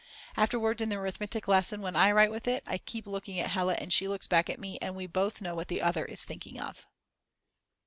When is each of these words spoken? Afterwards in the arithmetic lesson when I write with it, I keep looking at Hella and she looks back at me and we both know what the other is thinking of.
Afterwards 0.35 0.81
in 0.81 0.89
the 0.89 0.95
arithmetic 0.95 1.47
lesson 1.47 1.79
when 1.79 1.95
I 1.95 2.11
write 2.11 2.31
with 2.31 2.47
it, 2.47 2.63
I 2.65 2.79
keep 2.79 3.05
looking 3.05 3.37
at 3.39 3.51
Hella 3.51 3.75
and 3.77 3.93
she 3.93 4.07
looks 4.07 4.25
back 4.25 4.49
at 4.49 4.59
me 4.59 4.79
and 4.81 4.95
we 4.95 5.05
both 5.05 5.41
know 5.41 5.53
what 5.53 5.67
the 5.67 5.83
other 5.83 6.05
is 6.05 6.23
thinking 6.23 6.59
of. 6.59 6.87